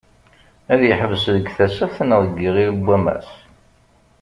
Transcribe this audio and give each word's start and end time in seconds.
Ad 0.73 0.81
yeḥbes 0.83 1.23
deg 1.35 1.45
Tasaft 1.57 1.99
neɣ 2.05 2.19
deg 2.25 2.35
Iɣil 2.47 2.71
n 2.75 2.85
wammas? 2.85 3.29